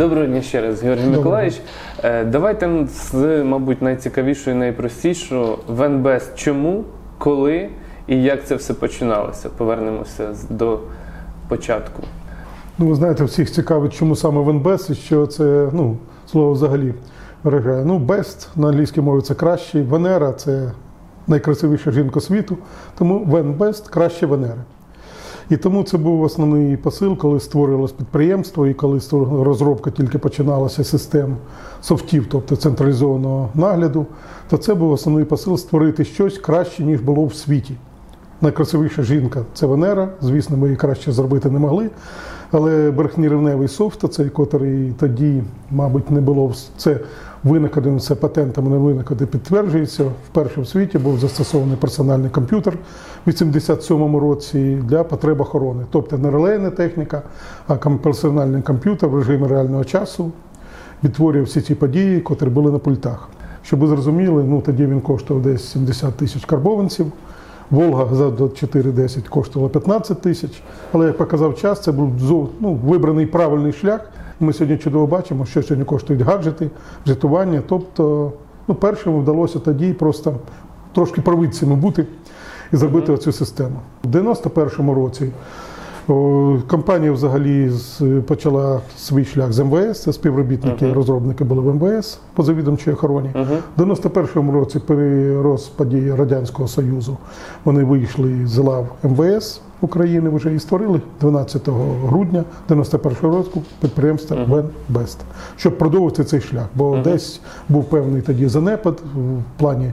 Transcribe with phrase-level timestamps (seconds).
[0.00, 1.06] Доброго дня ще раз, Георгій.
[1.06, 1.60] Миколаївич.
[2.04, 5.58] Е, Давайте з, мабуть, найцікавішого і найпростішого.
[5.68, 6.84] Венбест чому,
[7.18, 7.68] коли
[8.06, 9.48] і як це все починалося?
[9.56, 10.78] Повернемося до
[11.48, 12.02] початку.
[12.78, 16.94] Ну, ви знаєте, всіх цікавить, чому саме Венбест і що це ну, слово взагалі
[17.44, 17.84] виражає.
[17.84, 20.72] Ну, best на англійській мові це кращий, Венера це
[21.26, 22.58] найкрасивіша жінка світу,
[22.98, 24.60] тому Венбест краще Венери.
[25.50, 29.00] І тому це був основний посил, коли створилось підприємство і коли
[29.44, 31.36] розробка тільки починалася систем
[31.82, 34.06] софтів, тобто централізованого нагляду,
[34.50, 37.74] то це був основний посил створити щось краще, ніж було в світі.
[38.40, 40.08] Найкрасивіша жінка це Венера.
[40.20, 41.90] Звісно, ми її краще зробити не могли.
[42.52, 47.00] Але верхнірівневий софт, цей котрий тоді, мабуть, не було це
[47.44, 50.04] винахідним, це патентами не винахіди підтверджується.
[50.26, 52.78] Вперше в світі був застосований персональний комп'ютер
[53.26, 55.84] в 87-му році для потреб охорони.
[55.90, 57.22] Тобто не релейна техніка,
[57.68, 60.32] а персональний комп'ютер в режимі реального часу
[61.04, 63.28] відтворює всі ці події, котрі були на пультах.
[63.62, 67.06] Щоб ви зрозуміли, ну тоді він коштував десь 70 тисяч карбованців.
[67.70, 70.62] Волга за до 4,10 коштувала 15 тисяч.
[70.92, 72.12] Але як показав час, це був
[72.60, 74.00] ну, вибраний правильний шлях.
[74.40, 76.70] Ми сьогодні чудово бачимо, що сьогодні коштують гаджети,
[77.06, 77.62] житування.
[77.68, 78.32] Тобто,
[78.68, 80.36] ну, першому вдалося тоді просто
[80.94, 82.06] трошки провидцями бути
[82.72, 83.76] і зробити оцю систему.
[84.04, 85.30] У 91-му році
[86.66, 87.70] компанія взагалі
[88.26, 89.94] почала свій шлях з МВС.
[90.02, 90.94] Це співробітники, Мгм.
[90.94, 93.30] розробники були в МВС по завідомчій охороні.
[93.34, 93.44] Угу.
[93.78, 97.16] У 91-му році при розпаді Радянського Союзу
[97.64, 101.68] вони вийшли з лав МВС України вже і створили 12
[102.06, 104.50] грудня 91-го року підприємство Мгм.
[104.50, 105.18] Венбест,
[105.56, 106.66] щоб продовжити цей шлях.
[106.74, 107.02] Бо Мгм.
[107.02, 109.90] десь був певний тоді занепад в плані.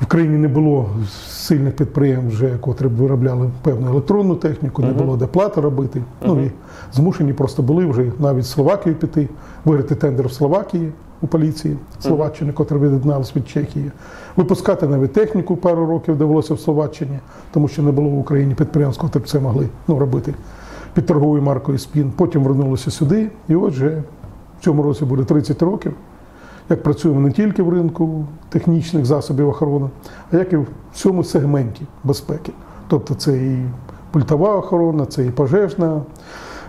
[0.00, 0.90] В країні не було
[1.28, 6.02] сильних підприємств, вже, котрі б виробляли певну електронну техніку, не було де плати робити.
[6.26, 6.50] Ну і
[6.92, 9.28] змушені просто були вже навіть в Словакію піти,
[9.64, 13.90] виграти тендер в Словакії у поліції Словаччини, котра від'єдналась від Чехії.
[14.36, 17.18] Випускати навіть техніку пару років довелося в Словаччині,
[17.52, 20.34] тому що не було в Україні підприємств, котрі б це могли ну, робити
[20.94, 22.12] під торговою маркою СПІН.
[22.16, 24.02] Потім вернулися сюди, і от вже
[24.60, 25.94] в цьому році буде 30 років.
[26.70, 29.88] Як працюємо не тільки в ринку технічних засобів охорони,
[30.32, 32.52] а як і в всьому сегменті безпеки.
[32.88, 33.64] Тобто це і
[34.10, 36.02] пультова охорона, це і пожежна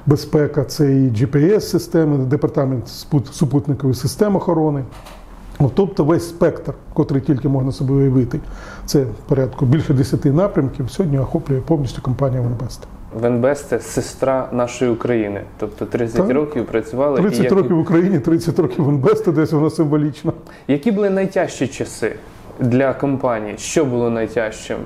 [0.05, 2.87] безпека, це і GPS-системи, департамент
[3.31, 4.83] супутникової систем охорони.
[5.59, 8.39] Ну, Тобто весь спектр, котрий тільки можна собі уявити,
[8.85, 12.87] це порядку більше 10 напрямків, сьогодні охоплює повністю компанія Венбест.
[13.19, 15.41] Венбест це сестра нашої України.
[15.57, 16.35] Тобто 30 Так.
[16.35, 17.19] років працювали.
[17.19, 20.33] і 30 які, років в Україні, 30 років Венбеста, десь воно символічно.
[20.67, 22.15] які були найтяжчі часи
[22.59, 23.55] для компанії?
[23.57, 24.77] Що було найтяжчим?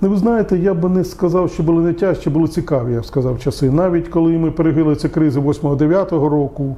[0.00, 3.06] Ну, ви знаєте, я би не сказав, що були не тяжчі, були цікаві, я б
[3.06, 3.70] сказав, часи.
[3.70, 6.76] Навіть коли ми пережили ці кризи 8-9 року,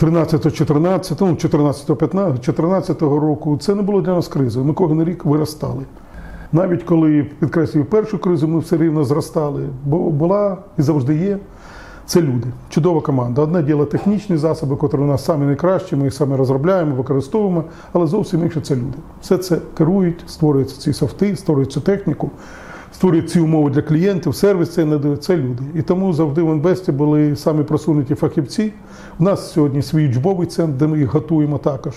[0.00, 4.66] 13-14, ну, 14-15, 14 року, це не було для нас кризою.
[4.66, 5.82] Ми кожен рік виростали.
[6.52, 11.38] Навіть коли підкреслюю першу кризу, ми все рівно зростали, бо була і завжди є.
[12.06, 13.42] Це люди, чудова команда.
[13.42, 18.06] Одне діло технічні засоби, котрі у нас самі найкращі, ми їх саме розробляємо, використовуємо, але
[18.06, 18.98] зовсім інше це люди.
[19.20, 22.30] Все це керують, створюються ці софти, створюють цю техніку,
[22.92, 25.62] створюють ці умови для клієнтів, сервіс цей надають, це люди.
[25.74, 28.72] І тому завжди в Інвесті були самі просунуті фахівці.
[29.18, 31.94] У нас сьогодні свій учбовий центр, де ми їх готуємо також.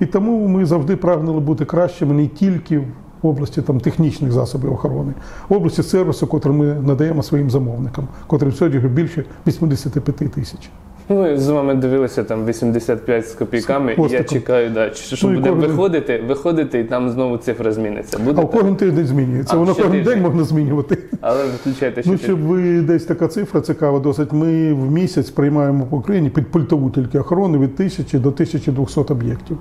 [0.00, 2.84] І тому ми завжди прагнули бути кращими не тільки в
[3.26, 5.12] області там, технічних засобів охорони,
[5.48, 10.70] в області сервісу, який ми надаємо своїм замовникам, котрим сьогодні більше 85 тисяч.
[11.08, 15.34] Ми з вами дивилися там 85 з копійками, З і я чекаю, да, що Ну,
[15.34, 18.18] буде кожен- виходити, виходити, і там знову цифра зміниться.
[18.18, 18.50] Буде А так?
[18.50, 19.54] кожен тиждень змінюється.
[19.56, 20.12] А, Воно кожен щотижня.
[20.12, 20.98] день можна змінювати.
[21.20, 24.32] Але виключайте, що Ну, щоб ви десь така цифра цікава, досить.
[24.32, 29.58] Ми в місяць приймаємо по Україні під пультову тільки охорону від 1000 до 1200 об'єктів.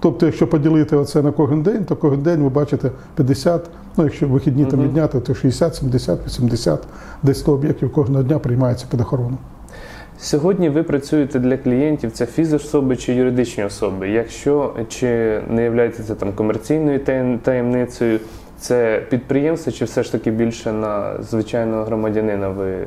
[0.00, 4.28] Тобто, якщо поділити оце на кожен день, то кожен день ви бачите 50, ну якщо
[4.28, 6.80] вихідні там відняти, то 60, 70, 80,
[7.22, 9.38] десь 100 об'єктів кожного дня приймається під охорону.
[10.20, 14.08] Сьогодні ви працюєте для клієнтів, це фізособи чи юридичні особи.
[14.08, 17.00] Якщо чи не являється там комерційною
[17.42, 18.20] таємницею,
[18.58, 22.86] це підприємство, чи все ж таки більше на звичайного громадянина ви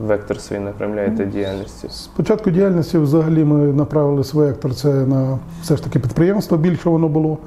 [0.00, 1.88] вектор свій направляєте діяльності?
[1.90, 7.08] Спочатку діяльності взагалі ми направили свій вектор це на все ж таки підприємство, більше воно
[7.08, 7.38] було.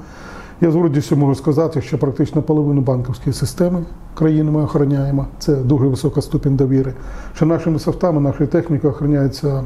[0.62, 3.82] Я з гордістю можу сказати, що практично половину банківської системи
[4.14, 5.26] країни ми охороняємо.
[5.38, 6.94] Це дуже висока ступінь довіри.
[7.34, 9.64] Що нашими софтами, нашою технікою охороняються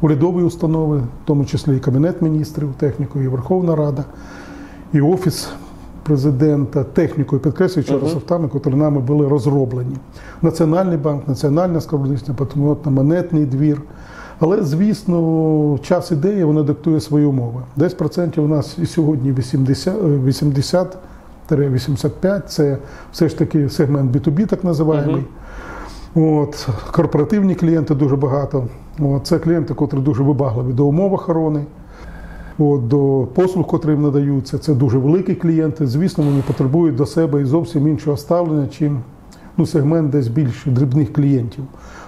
[0.00, 4.04] урядові установи, в тому числі і Кабінет міністрів, технікою, і Верховна Рада,
[4.92, 5.48] і Офіс
[6.02, 8.08] президента, технікою, підкреслюю, що Мгм.
[8.08, 9.96] софтами, які нами були розроблені.
[10.42, 13.82] Національний банк, Національна скарбниця, патентно-монетний двір,
[14.40, 17.60] Але, звісно, час ідеї вона диктує свої умови.
[17.76, 20.18] Десь процентів у нас і сьогодні 80, е,
[21.50, 22.78] 80-85 це
[23.12, 25.24] все ж таки сегмент B2B, так називаємий.
[26.14, 28.66] От, корпоративні клієнти дуже багато.
[29.00, 31.64] От, це клієнти, котрі дуже вибагливі до умов охорони,
[32.58, 34.58] от, до послуг, котрі їм надаються.
[34.58, 35.86] Це дуже великі клієнти.
[35.86, 39.00] Звісно, вони потребують до себе і зовсім іншого ставлення, чим
[39.56, 41.64] ну, сегмент десь більш дрібних клієнтів.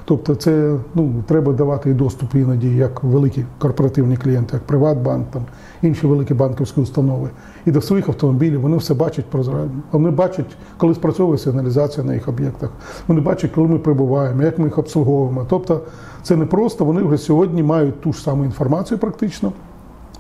[0.06, 5.42] Тобто, це ну, треба давати і доступ іноді, як великі корпоративні клієнти, як Приватбанк, там,
[5.82, 7.30] інші великі банківські установи.
[7.66, 9.70] І до своїх автомобілів вони все бачать прозрачно.
[9.92, 12.70] Вони бачать, коли спрацьовує сигналізація на їх об'єктах.
[13.08, 15.46] Вони бачать, коли ми прибуваємо, як ми їх обслуговуємо.
[15.50, 15.80] Тобто,
[16.22, 19.52] це не просто вони вже сьогодні мають ту ж саму інформацію практично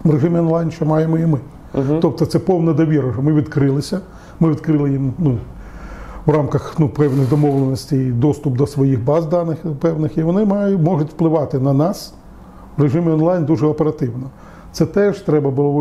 [0.04, 1.38] в режимі онлайн, що маємо і ми.
[2.00, 3.14] Тобто це повна довіра.
[3.22, 4.00] Ми відкрилися,
[4.40, 5.38] ми відкрили їм ну,
[6.26, 11.10] в рамках ну, певних домовленостей доступ до своїх баз даних певних, і вони мають, можуть
[11.10, 12.14] впливати на нас
[12.76, 14.30] в режимі онлайн дуже оперативно.
[14.72, 15.72] Це теж треба було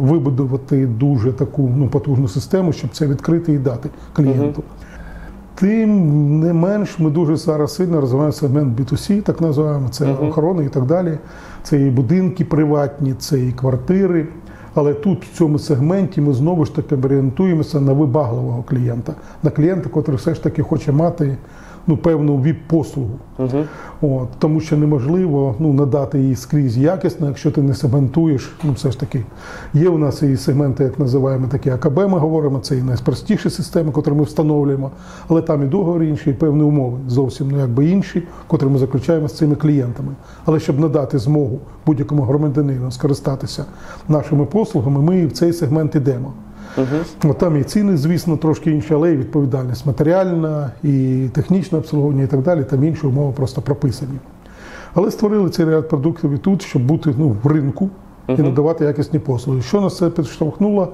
[0.00, 4.62] вибудувати, дуже таку ну, потужну систему, щоб це відкрити і дати клієнту.
[5.54, 10.28] Тим не менш, ми дуже зараз сильно розвиваємо сегмент B2C, так називаємо, це Мгм.
[10.28, 11.18] охорона і так далі.
[11.62, 14.26] Це і будинки приватні, це і квартири.
[14.76, 19.90] Але тут в цьому сегменті ми знову ж таки орієнтуємося на вибагливого клієнта, на клієнта,
[19.96, 21.36] який все ж таки хоче мати
[21.86, 23.10] ну, певну ВІП-послугу.
[23.38, 23.64] Угу.
[24.00, 28.52] От, тому що неможливо ну, надати її скрізь якісно, якщо ти не сегментуєш.
[28.64, 29.24] Ну, все ж таки,
[29.74, 33.92] є у нас і сегменти, як називаємо такі АКБ, ми говоримо, це і найпростіші системи,
[33.92, 34.90] котрі ми встановлюємо,
[35.28, 39.28] але там і договори інші, і певні умови зовсім ну, якби інші, котрі ми заключаємо
[39.28, 40.12] з цими клієнтами.
[40.44, 43.64] Але щоб надати змогу будь-якому громадянину скористатися
[44.08, 46.32] нашими послугами, ми в цей сегмент йдемо.
[46.76, 47.34] Угу.
[47.34, 52.42] Там і ціни, звісно, трошки інші, але і відповідальність матеріальна, і технічне обслуговування, і так
[52.42, 52.64] далі.
[52.64, 54.18] Там інші умови просто прописані.
[54.94, 57.90] Але створили цей ряд продуктів і тут, щоб бути ну, в ринку
[58.28, 59.62] і надавати якісні послуги.
[59.62, 60.92] Що нас це підштовхнуло?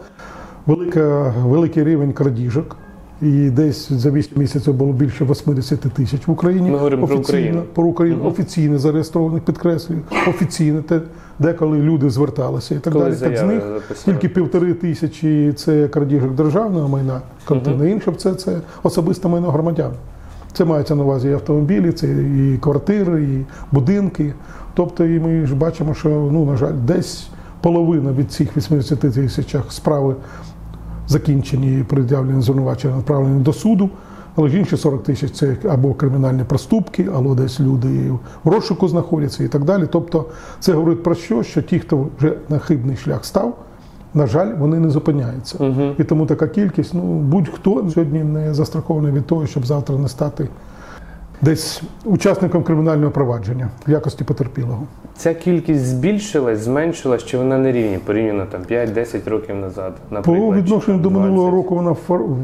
[0.67, 2.77] Велика, великий рівень крадіжок.
[3.23, 6.71] І десь за 8 місяців було більше 80 тисяч в Україні.
[6.71, 7.63] Ми говоримо про Україну.
[7.75, 8.27] Про Україну Мгм.
[8.27, 11.01] офіційно зареєстрованих, підкреслюю, офіційно, те,
[11.39, 13.17] деколи люди зверталися і так Коли далі.
[13.17, 14.17] Так з них записали.
[14.19, 19.93] тільки півтори тисячі це крадіжок державного майна, контина, інше це, це особисте майно громадян.
[20.53, 24.33] Це мається на увазі і автомобілі, це і квартири, і будинки.
[24.75, 27.27] Тобто, і ми ж бачимо, що ну, на жаль, десь
[27.61, 30.15] половина від цих 80 тисячах справи
[31.13, 33.91] закінчені, пред'явлені звинувачення, направлені до суду.
[34.37, 38.11] Але ж інші 40 тисяч це або кримінальні проступки, або десь люди
[38.45, 39.85] в розшуку знаходяться і так далі.
[39.93, 40.25] Тобто
[40.61, 41.43] це говорить про що?
[41.43, 43.59] Що ті, хто вже на хибний шлях став,
[44.15, 45.57] на жаль, вони не зупиняються.
[45.61, 45.83] Угу.
[45.99, 50.49] І тому така кількість, ну будь-хто сьогодні не застрахований від того, щоб завтра не стати
[51.43, 54.83] десь учасником кримінального провадження в якості потерпілого.
[55.17, 59.95] Ця кількість збільшилась, зменшилась, чи вона на рівні порівняно там 5-10 років назад?
[60.11, 61.97] Наприклад, По відношенню до минулого року вона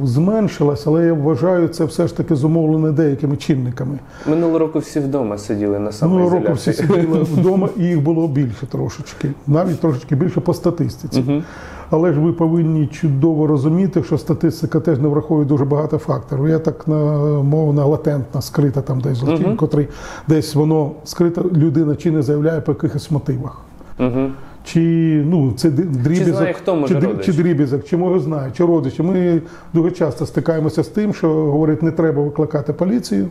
[0.04, 3.98] зменшилась, але я вважаю, це все ж таки зумовлене деякими чинниками.
[4.26, 8.66] Минулого року всі вдома сиділи на Минулого року всі сиділи вдома, і їх було більше
[8.66, 11.42] трошечки, навіть трошечки більше по статистиці.
[11.90, 16.48] Але ж ви повинні чудово розуміти, що статистика теж не враховує дуже багато факторів.
[16.48, 16.96] Я так на
[17.42, 19.56] мовна латентна, скрита там десь злочин, Мгм.
[19.56, 19.88] котрий
[20.28, 23.60] десь воно скрита людина чи не заявляє по якихось мотивах.
[23.98, 24.32] Мгм.
[24.64, 24.80] Чи
[25.26, 27.26] ну це дрібізок, знає, хто може чи, родич?
[27.26, 29.02] чи дрібізок, чи може знає, чи родичі.
[29.02, 29.42] Ми
[29.74, 33.26] дуже часто стикаємося з тим, що говорить, не треба викликати поліцію.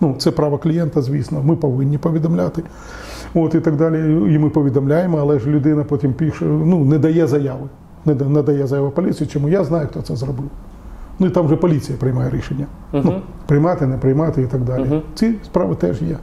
[0.00, 2.62] Ну, це право клієнта, звісно, ми повинні повідомляти.
[3.34, 3.98] От і так далі.
[4.34, 7.68] І ми повідомляємо, але ж людина потім пише, ну не дає заяви.
[8.04, 10.48] Не дає заяву поліції, чому я знаю, хто це зробив.
[11.22, 12.66] Ну і там вже поліція приймає рішення.
[12.92, 13.02] Мгм.
[13.04, 14.84] Ну, приймати, не приймати і так далі.
[14.84, 15.02] Мгм.
[15.14, 16.16] Ці справи теж є.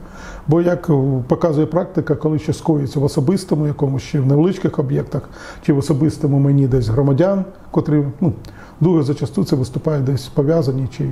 [0.48, 0.90] Бо як
[1.26, 5.28] показує практика, коли ще скоїться в особистому якомусь ще в невеличких об'єктах,
[5.62, 8.32] чи в особистому мені десь громадян, котрі ну,
[8.80, 11.10] дуже зачасту це виступають десь пов'язані чи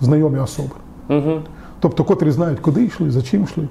[0.00, 0.74] знайомі особи.
[1.08, 1.42] Мгм.
[1.80, 3.68] Тобто, котрі знають, куди йшли, за чим йшли.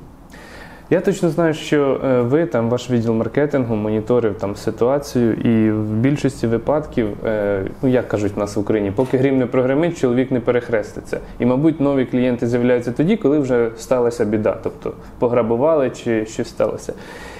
[0.89, 5.89] Я точно знаю, що е, ви там, ваш відділ маркетингу, моніторив там ситуацію, і в
[5.89, 10.31] більшості випадків, е, ну як кажуть в нас в Україні, поки грім не прогремить, чоловік
[10.31, 11.19] не перехреститься.
[11.39, 16.93] І, мабуть, нові клієнти з'являються тоді, коли вже сталася біда, тобто пограбували чи щось сталося.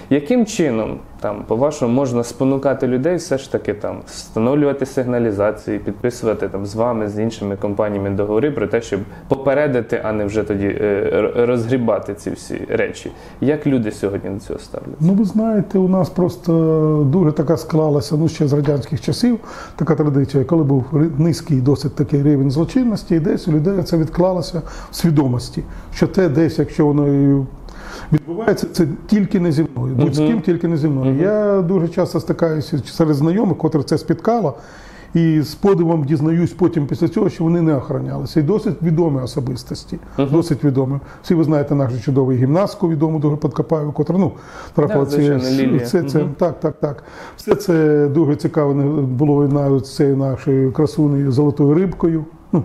[0.10, 6.66] Яким чином, там, по-вашому, можна спонукати людей все ж таки там встановлювати сигналізації, підписувати там
[6.66, 11.32] з вами, з іншими компаніями договори про те, щоб попередити, а не вже тоді е,
[11.36, 13.12] розгрібати ці всі речі?
[13.42, 14.98] Як люди сьогодні до цього ставляться?
[15.00, 16.52] Ну, ви знаєте, у нас просто
[17.12, 19.40] дуже така склалася, ну ще з радянських часів,
[19.76, 20.86] така традиція, коли був
[21.18, 25.64] низький досить такий рівень злочинності, і десь у людей це відклалося в свідомості.
[25.94, 27.08] Що те десь, якщо воно
[28.14, 29.96] Відбувається це тільки не зі мною.
[29.96, 31.16] Будь з ким тільки не зі мною.
[31.22, 34.54] Я дуже часто стикаюся серед знайомих, котрих це спіткало.
[35.14, 38.40] І з подивом дізнаюсь потім після цього, що вони не охоронялися.
[38.40, 40.00] І досить відомі особистості.
[40.18, 40.30] Мгм.
[40.32, 41.00] Досить відомі.
[41.24, 44.32] Всі ви знаєте нашу чудову гімнастку, відому дуже Подкопаєву, котра ну,
[44.74, 45.80] трапила звичайно, Лілія.
[45.80, 46.34] це, це, Мгм.
[46.38, 47.04] так, так, так.
[47.38, 52.64] Все це дуже цікаво було навіть цією нашою красунею золотою рибкою, ну,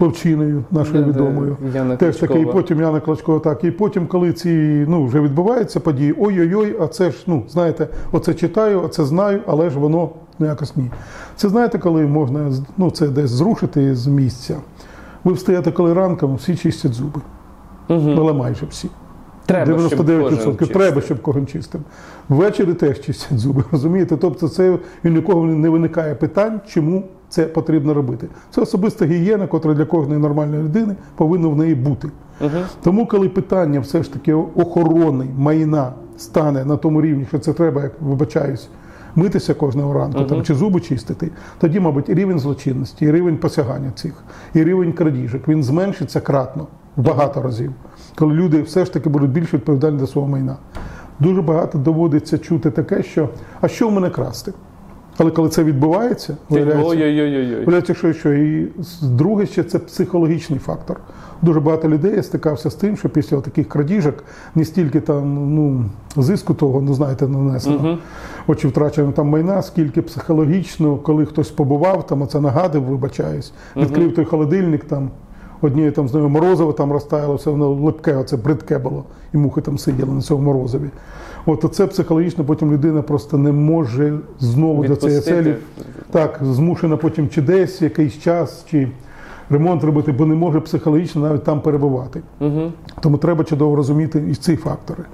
[0.00, 1.56] пловчиною нашою відомою.
[1.74, 3.64] Яна Теж таке, і потім Яна Клочкова, так.
[3.64, 8.34] І потім, коли ці ну, вже відбуваються події, ой-ой-ой, а це ж, ну, знаєте, оце
[8.34, 10.90] читаю, оце знаю, але ж воно ну, якось ні.
[11.36, 14.56] Це знаєте, коли можна ну, це десь зрушити з місця.
[15.24, 17.20] Ви встаєте, коли ранком, всі чистять зуби.
[17.88, 18.14] Угу.
[18.16, 18.88] Але майже всі.
[19.46, 21.80] Треба, щоб 99% кожен треба, щоб кожен чистив.
[22.28, 24.16] Ввечері теж чистять зуби, розумієте?
[24.16, 28.28] Тобто це ні у кого не виникає питань, чому це потрібно робити.
[28.50, 32.08] Це особиста гігієна, котра для кожної нормальної людини повинна в неї бути.
[32.40, 32.62] Мгм.
[32.82, 37.82] Тому, коли питання все ж таки охорони майна стане на тому рівні, що це треба,
[37.82, 38.68] як вибачаюсь,
[39.14, 43.90] митися кожного ранку там, чи зуби чистити, тоді, мабуть, і рівень злочинності, і рівень посягання
[43.94, 44.12] цих,
[44.54, 46.66] і рівень крадіжок він зменшиться кратно
[46.96, 47.72] в багато разів,
[48.14, 50.56] коли люди все ж таки будуть більш відповідальні за свого майна.
[51.20, 53.28] Дуже багато доводиться чути таке, що
[53.60, 54.52] а що в мене красти?
[55.18, 56.36] Але коли це відбувається,
[57.54, 58.68] виявляється, що, що і
[59.02, 61.00] друге ще це психологічний фактор.
[61.42, 64.24] Дуже багато людей я стикався з тим, що після таких крадіжок
[64.54, 65.84] не стільки там ну,
[66.16, 67.98] зиску того, ну знаєте, нанесено, Мгм.
[68.46, 74.24] очі втрачено там майна, скільки психологічно, коли хтось побував, там оце нагадив, вибачаюсь, відкрив той
[74.24, 75.10] холодильник там.
[75.62, 79.60] Однією там з ними морозиво там розтаяло, все воно липке, оце бридке було, і мухи
[79.60, 80.90] там сиділи на цьому морозиві.
[81.46, 85.42] От оце психологічно потім людина просто не може знову до цієї Відпустити.
[85.42, 85.56] целі
[86.10, 88.88] так, змушена потім чи десь якийсь час, чи
[89.50, 92.20] ремонт робити, бо не може психологічно навіть там перебувати.
[92.40, 92.72] Мгм.
[93.00, 95.04] Тому треба чудово розуміти і ці фактори.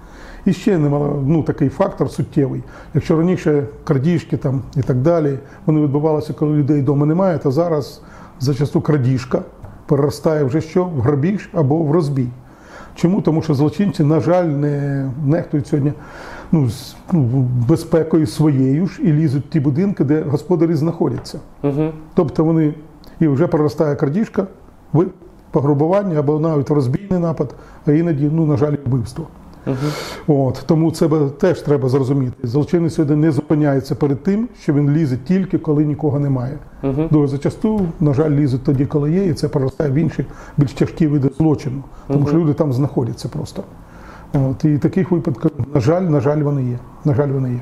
[0.45, 2.62] І ще немало, ну, такий фактор суттєвий.
[2.95, 8.03] Якщо раніше крадіжки там і так далі, вони відбувалися, коли людей вдома немає, то зараз
[8.41, 9.43] зачасту крадіжка
[9.87, 10.85] переростає вже що?
[10.85, 12.28] В грабіж або в розбій.
[12.95, 13.21] Чому?
[13.23, 15.93] Тому що злочинці, на жаль, не нехтують сьогодні
[16.52, 17.21] ну, з- ну,
[17.69, 21.40] безпекою своєю ж і лізуть в ті будинки, де господарі знаходяться.
[21.62, 21.90] Угу.
[22.14, 22.75] Тобто вони
[23.21, 24.47] і вже проростає крадіжка
[24.93, 25.07] в
[25.50, 27.55] пограбування або навіть розбійний напад,
[27.87, 29.26] а іноді, ну, на жаль, вбивство.
[29.66, 29.76] Мгм.
[30.26, 31.08] От тому це
[31.38, 32.32] теж треба зрозуміти.
[32.42, 36.58] Злочинець сьогодні не зупиняється перед тим, що він лізе тільки коли нікого немає.
[36.82, 37.08] Мгм.
[37.11, 40.25] Дуже зачасту, на жаль, лізуть тоді, коли є, і це проростає в інші
[40.56, 43.62] більш тяжкі види злочину, тому що люди там знаходяться просто.
[44.32, 46.78] От, і таких випадків, на жаль, на жаль, вони є.
[47.04, 47.61] На жаль, вони є.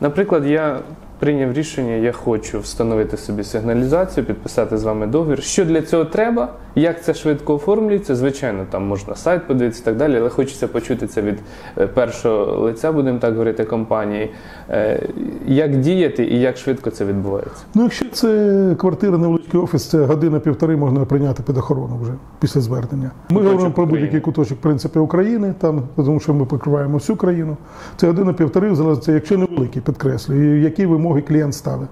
[0.00, 0.80] Наприклад, я
[1.18, 5.42] прийняв рішення, я хочу встановити собі сигналізацію, підписати з вами договір.
[5.42, 6.48] Що для цього треба?
[6.76, 8.16] Як це швидко оформлюється?
[8.16, 11.38] Звичайно, там можна сайт подивитися і так далі, але хочеться почути це від
[11.78, 14.30] е, першого лиця, будемо так говорити, компанії.
[14.70, 15.08] Е,
[15.46, 17.64] Як діяти і як швидко це відбувається?
[17.74, 23.10] Ну, якщо це квартира, невеличкий офіс, це година-півтори можна прийняти під охорону вже після звернення.
[23.28, 27.16] Ми Куточок говоримо про будь-який куточок в принципі України, там тому що ми покриваємо всю
[27.16, 27.56] країну.
[27.96, 31.88] Це година-півтори, залежить, якщо невеликий, підкреслюю, які вимоги клієнт ставить.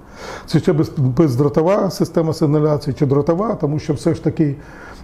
[0.46, 4.54] Це ще без, бездротова система сигналяції чи дротова, тому що все ж таки.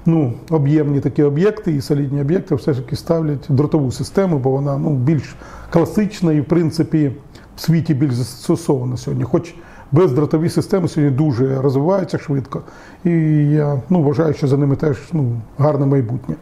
[0.06, 4.78] Ну, об'ємні такі об'єкти і солідні об'єкти все ж таки ставлять дротову систему, бо вона
[4.78, 5.36] ну, більш
[5.70, 7.12] класична і, в принципі,
[7.56, 9.24] в світі більш застосована сьогодні.
[9.24, 9.54] Хоч
[9.92, 12.62] бездротові системи сьогодні дуже розвиваються швидко,
[13.04, 13.10] і
[13.50, 16.34] я ну, вважаю, що за ними теж ну, гарне майбутнє.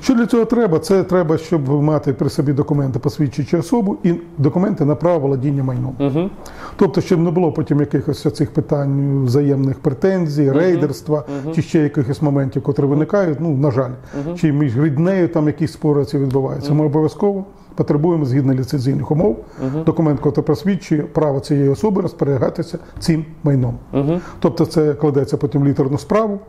[0.00, 0.78] Що для цього треба?
[0.78, 5.94] Це треба, щоб мати при собі документи, посвідчуючи особу, і документи на право володіння майном.
[5.98, 6.30] Угу.
[6.76, 12.62] Тобто, щоб не було потім якихось цих питань взаємних претензій, рейдерства чи ще якихось моментів,
[12.62, 13.40] котрі виникають.
[13.40, 13.90] Ну на жаль,
[14.36, 16.74] чи між ріднею там якісь спори ці відбуваються.
[16.74, 17.44] Ми обов'язково
[17.74, 19.44] потребуємо згідно ліцензійних умов
[19.86, 23.74] документ, який просвідчує право цієї особи розпоряджатися цим майном.
[23.92, 24.20] Угу.
[24.38, 26.40] Тобто, це кладеться потім в літерну справу.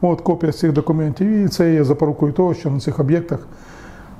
[0.00, 3.46] От копія цих документів, і це є запорукою того, що на цих об'єктах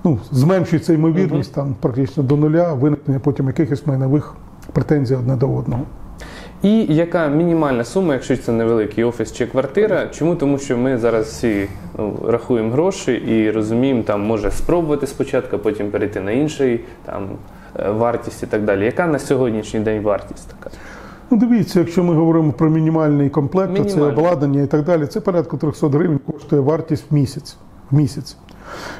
[0.04, 4.34] ну, зменшується ймовірність там практично до нуля виникнення потім якихось майнових
[4.72, 5.82] претензій одне до одного.
[6.62, 10.06] І яка мінімальна сума, якщо це невеликий офіс чи квартира?
[10.06, 10.36] Чому?
[10.36, 15.90] Тому що ми зараз всі ну, рахуємо гроші і розуміємо, там може спробувати спочатку, потім
[15.90, 17.28] перейти на інший там
[17.78, 18.84] е, вартість і так далі.
[18.84, 20.76] Яка на сьогоднішній день вартість така?
[21.30, 25.20] Ну, дивіться, якщо ми говоримо про мінімальний комплект, то це обладнання і так далі, це
[25.20, 27.56] порядку 300 гривень коштує вартість в місяць.
[27.90, 28.36] В місяць.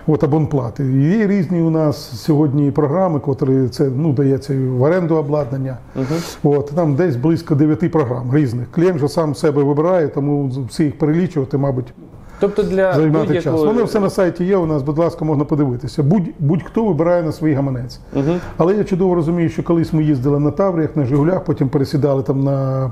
[0.06, 0.84] От абонплати.
[0.92, 5.78] Є різні у нас сьогодні програми, котрі це ну, дається в оренду обладнання.
[5.96, 6.54] Угу.
[6.56, 8.70] От, там десь близько 9 програм різних.
[8.70, 11.94] Клієнт же сам себе вибирає, тому всі їх перелічувати, мабуть,
[12.40, 13.44] Тобто для займати час.
[13.44, 13.66] будь-якого...
[13.66, 14.56] Воно все на сайті є.
[14.56, 16.02] У нас, будь ласка, можна подивитися.
[16.02, 18.00] Будь, будь-хто вибирає на свій гаманець.
[18.16, 18.32] Угу.
[18.56, 22.44] Але я чудово розумію, що колись ми їздили на Тавріях, на Жигулях, потім пересідали там
[22.44, 22.90] на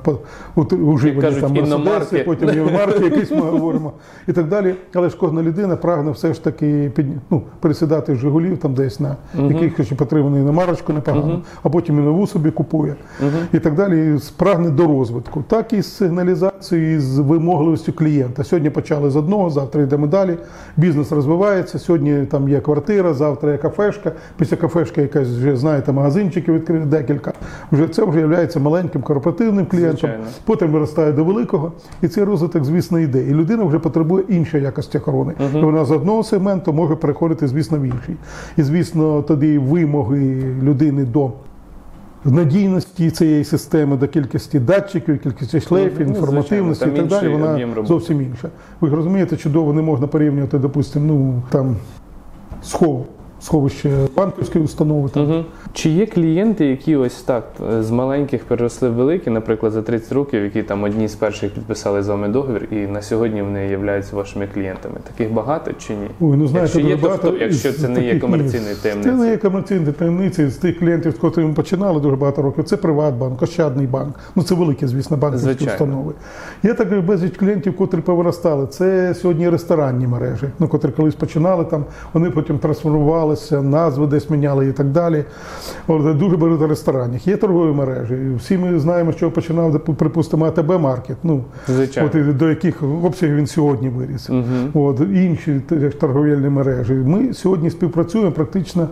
[0.71, 1.53] уживані там.
[1.85, 3.93] Мерседеси, потім іномарки, якісь ми говоримо
[4.27, 4.75] і так далі.
[4.95, 9.01] Але ж кожна людина прагне все ж таки під, ну, пересідати з Жигулів там десь
[9.01, 12.97] на якихось потриманий іномарочку непогано, а потім і нову собі купує
[13.53, 14.15] і так далі.
[14.17, 15.45] І прагне до розвитку.
[15.49, 18.45] Так і з сигналізацією, і з вимогливістю клієнта.
[18.45, 20.39] Сьогодні почали з одного, завтра йдемо далі.
[20.77, 21.79] Бізнес розвивається.
[21.79, 24.13] Сьогодні там є квартира, завтра є кафешка.
[24.37, 27.33] Після кафешки якась вже знаєте, магазинчики відкрили декілька.
[27.73, 29.99] Вже це вже є маленьким корпоративним клієнтом.
[30.01, 30.25] Звичайно.
[30.45, 33.23] Потім виростає до великого, і цей розвиток, звісно, йде.
[33.23, 35.33] І людина вже потребує іншої якості охорони.
[35.55, 38.17] І вона з одного сегменту може переходити, звісно, в інший.
[38.57, 41.31] І звісно, тоді вимоги людини до.
[42.25, 47.33] Надійності цієї системи до кількості датчиків, кількості шлейфів, Ну, інформативності звичайно, і так далі,
[47.75, 48.49] вона зовсім інша.
[48.81, 51.77] Ви розумієте, чудово не можна порівнювати, допустимо, ну там
[52.63, 53.07] схов,
[53.41, 55.09] сховище банківської установи.
[55.09, 55.31] Там.
[55.31, 55.45] Угу.
[55.73, 60.13] Чи є клієнти, які ось так е, з маленьких переросли в великі, наприклад, за 30
[60.13, 64.17] років, які там одні з перших підписали з вами договір, і на сьогодні вони являються
[64.17, 64.95] вашими клієнтами?
[65.05, 66.09] Таких багато чи ні?
[66.21, 69.03] Ой, ну знаєте, якщо є, то хто, якщо це не є комерційною місць.
[69.03, 72.65] Це не є комерційною таємницею з тих клієнтів, з котрими ми починали дуже багато років.
[72.65, 74.15] Це Приватбанк, Ощадний банк.
[74.37, 75.73] Ну це великі, звісно, банківські Звичайно.
[75.73, 76.13] установи.
[76.63, 78.67] Є також безліч клієнтів, котрі повиростали.
[78.67, 82.59] Це сьогодні ресторанні мережі, ну котрі колись починали там, вони потім
[83.29, 85.25] трансформувалися, назви десь міняли і так далі.
[85.87, 87.21] От, дуже багато ресторанів.
[87.29, 88.15] Є торгові мережі.
[88.39, 91.17] Всі ми знаємо, що починав, припустимо, АТБ маркет.
[91.23, 92.11] Ну, Звичайно.
[92.15, 94.31] От до яких обсягів він сьогодні виріс.
[94.31, 94.85] Угу.
[94.87, 95.61] От, інші
[96.01, 96.93] торговельні мережі.
[96.93, 98.89] Ми сьогодні співпрацюємо практично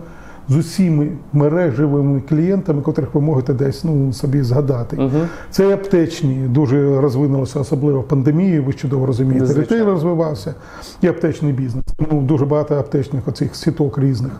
[0.49, 4.95] з усіми мережевими клієнтами, котрих ви можете десь ну, собі згадати.
[4.95, 5.27] Угу.
[5.51, 9.53] Це і аптечні дуже розвинулося, особливо в пандемії, ви чудово розумієте.
[9.53, 10.55] Ретейл розвивався
[11.01, 11.85] і аптечний бізнес.
[12.11, 14.31] Ну, дуже багато аптечних оцих сіток різних.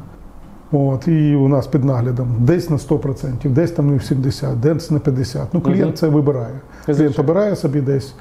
[0.72, 4.91] От, і у нас під наглядом десь на 100%, десь там не в 70%, десь
[4.91, 5.46] на 50%.
[5.54, 5.93] Ну, клієнт Мгм.
[5.93, 6.46] це вибирає.
[6.86, 7.30] Клієнт Звичайно.
[7.32, 8.13] обирає собі десь,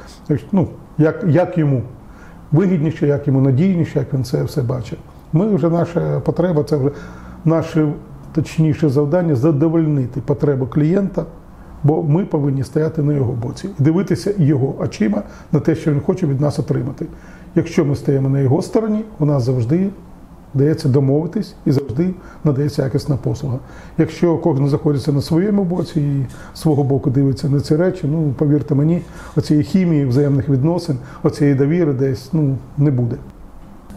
[0.52, 0.68] ну,
[0.98, 1.82] як, як йому
[2.52, 4.98] вигідніше, як йому надійніше, як він це все бачить.
[5.32, 6.90] Ми вже наша потреба, це вже
[7.46, 7.92] наше
[8.32, 11.24] точніше завдання задовольнити потребу клієнта,
[11.84, 16.00] бо ми повинні стояти на його боці і дивитися його очима на те, що він
[16.00, 17.06] хоче від нас отримати.
[17.54, 19.90] Якщо ми стоїмо на його стороні, у нас завжди
[20.54, 23.58] дається домовитись і завжди надається якісна послуга.
[23.98, 28.74] Якщо кожен знаходиться на своєму боці і свого боку дивиться на ці речі, ну повірте
[28.74, 29.02] мені,
[29.36, 33.16] оцієї хімії, взаємних відносин, оцієї довіри десь ну не буде.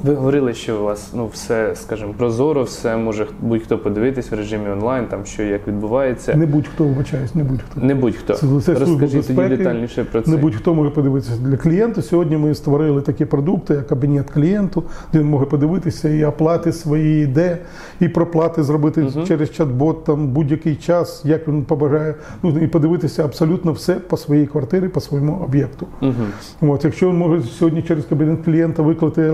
[0.04, 4.70] Ви говорили, що у вас ну все, скажімо, прозоро, все може будь-хто подивитись в режимі
[4.70, 6.36] онлайн, там що як відбувається.
[6.36, 7.82] Не будь-хто вибачаюсь, не будь-хто.
[7.82, 8.34] Не будь-хто.
[8.34, 10.32] Це- це Розкажіть тоді детальніше про це.
[10.32, 12.02] Не будь-хто може подивитися для клієнта.
[12.02, 14.84] Сьогодні ми створили такі продукти, як кабінет клієнту,
[15.14, 17.58] де він може подивитися і оплати свої йде,
[18.00, 19.26] і проплати зробити Мгм.
[19.26, 22.16] через чат-бот там будь-який час, як він побажає.
[22.44, 25.88] Ну і подивитися абсолютно все по своїй квартирі, по своєму об'єкту.
[26.02, 26.74] Угу.
[26.74, 29.32] От, якщо він може сьогодні через кабінет клієнта викликати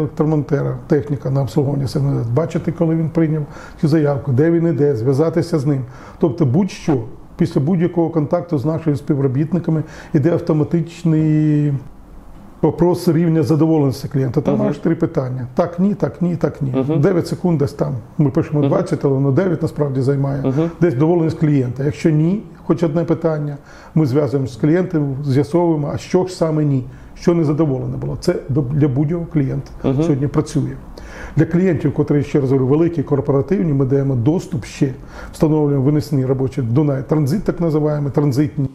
[0.55, 3.45] електромонтера, техніка на обслуговування сигналізації, бачити, коли він прийняв
[3.81, 5.81] цю заявку, де він іде, зв'язатися з ним.
[6.19, 7.03] Тобто, будь-що
[7.37, 11.73] після будь-якого контакту з нашими співробітниками іде автоматичний.
[12.61, 14.41] Вопрос рівня задоволеності клієнта.
[14.41, 16.73] Там аж три питання: так, ні, так, ні, так, ні.
[16.75, 17.01] Мгм.
[17.01, 17.93] 9 секунд десь там.
[18.17, 18.69] Ми пишемо Мгм.
[18.69, 20.41] 20, але воно 9 насправді займає.
[20.41, 20.71] Мгм.
[20.81, 21.83] Десь доволеність клієнта.
[21.83, 23.57] Якщо ні, хоч одне питання,
[23.95, 26.83] ми зв'язуємося з клієнтом, з'ясовуємо, а що ж саме ні,
[27.15, 28.17] що не задоволене було.
[28.19, 30.03] Це для будь-якого клієнта Мгм.
[30.03, 30.71] сьогодні працює.
[31.35, 34.93] Для клієнтів, котрі ще раз говорю, великі корпоративні, ми даємо доступ ще,
[35.33, 38.67] встановлюємо винесені робочі Дунай транзит, так називаємо, транзитні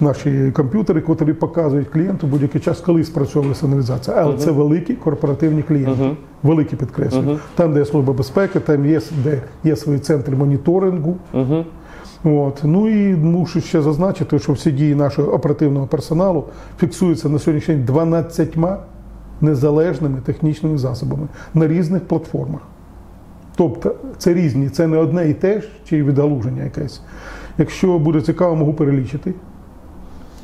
[0.00, 4.16] наші комп'ютери, котрі показують клієнту будь-який час, коли спрацьовує сигналізація.
[4.16, 4.38] Але Мгм.
[4.38, 6.02] це великі корпоративні клієнти.
[6.02, 6.16] Мгм.
[6.42, 7.24] Великі підкреслюю.
[7.24, 7.38] Мгм.
[7.54, 11.16] Там, де є служба безпеки, там є де є свої центри моніторингу.
[11.34, 11.64] Угу.
[12.24, 12.60] От.
[12.64, 16.44] Ну і мушу ще зазначити, що всі дії нашого оперативного персоналу
[16.80, 18.56] фіксуються на сьогоднішній день 12
[19.40, 22.60] незалежними технічними засобами на різних платформах.
[23.56, 27.00] Тобто це різні, це не одне і те ж, чи відгалуження якесь.
[27.58, 29.34] Якщо буде цікаво, можу перелічити.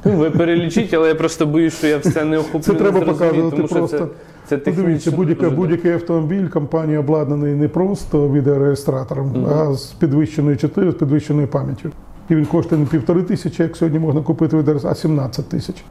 [0.05, 2.61] Ви перелічіть, але я просто боюсь, що я все не охоплю.
[2.61, 3.99] Це треба показувати просто.
[3.99, 4.07] Це,
[4.49, 9.47] це Ну, Дивіться, будь-який, будь-який автомобіль компанії обладнаний не просто відеореєстратором, Мгм.
[9.47, 11.91] а з підвищеною чутливістю, з підвищеною пам'яттю.
[12.29, 15.85] І він коштує не півтори тисячі, як сьогодні можна купити відеореєстратор, а 17 тисяч.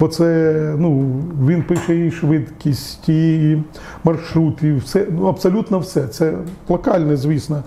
[0.00, 1.06] Бо це ну,
[1.46, 3.58] він пише і швидкість, і
[4.04, 6.06] маршрут, і все, ну абсолютно все.
[6.06, 6.34] Це
[6.68, 7.62] локальне, звісно,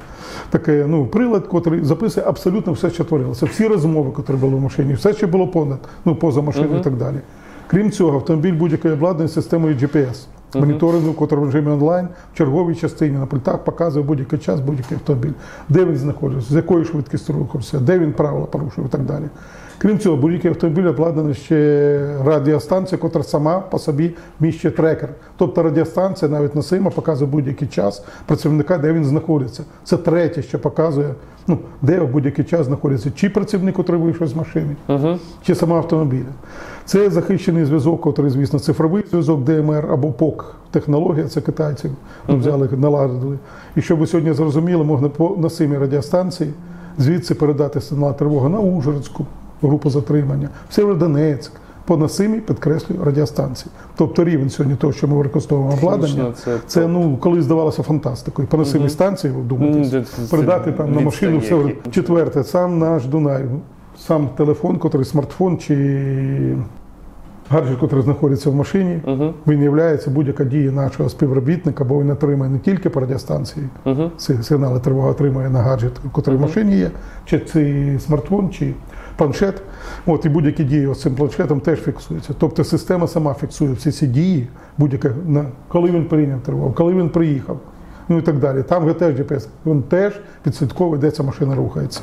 [0.50, 3.46] таке ну, прилад, який записує абсолютно все, що творилося.
[3.46, 6.82] Всі розмови, які були в машині, все, що було понад, ну, поза машиною Мгм.
[6.82, 7.16] і так далі.
[7.72, 10.26] Крім цього, автомобіль будь-якої обладнаний системою GPS.
[10.60, 15.32] моніторингу, який в режимі онлайн в черговій частині на пультах показує будь-який час, будь-який автомобіль,
[15.70, 19.24] де він знаходиться, з якою швидкістю рухався, де він правила порушив і так далі.
[19.78, 25.10] Крім цього, будь-який автомобіль обладнаний ще радіостанцією, яка сама по собі міщить трекер.
[25.38, 29.64] Тобто радіостанція навіть носима показує будь-який час працівника, де він знаходиться.
[29.84, 31.14] Це третє, що показує,
[31.48, 35.18] ну, де в будь-який час знаходиться чи працівник, який вийшов з машини, Угу.
[35.44, 36.32] чи сама автомобіля.
[36.86, 40.56] Це захищений зв'язок, який, звісно, цифровий зв'язок ДМР або ПОК.
[40.72, 41.92] Технологія це китайців
[42.28, 43.38] ну, взяли, наладили.
[43.76, 46.54] І щоб ви сьогодні зрозуміли, можна по на симі радіостанції
[46.98, 49.26] звідси передати сигнал тривоги на Ужгородську
[49.62, 51.52] групу затримання, в Сєвєродонецьк,
[51.86, 53.72] по насимі, підкреслюю, радіостанції.
[53.96, 58.48] Тобто рівень сьогодні того, що ми використовуємо обладнання, це це ну коли здавалося фантастикою.
[58.48, 61.76] По насимі станції, ви це передати там на машину все.
[61.92, 63.46] Четверте, сам наш Дунай,
[63.98, 66.58] сам телефон, котрий смартфон чи
[67.50, 69.34] гаджет, який знаходиться в машині, Угу.
[69.48, 69.70] він є
[70.10, 74.12] будь-яка дія нашого співробітника, бо він отримує не тільки по радіостанції Угу.
[74.18, 76.92] си- сигнали тривоги отримує на гаджет, який в машині є,
[77.26, 78.74] чи це смартфон, чи
[79.18, 79.62] планшет.
[80.06, 82.34] От і будь-які дії з цим планшетом теж фіксуються.
[82.40, 87.10] Тобто система сама фіксує всі ці дії, будь-яке на коли він прийняв тривогу, коли він
[87.10, 87.60] приїхав.
[88.10, 88.64] Ну і так далі.
[88.64, 92.02] Там теж GPS, він теж підслідковує, де ця машина рухається.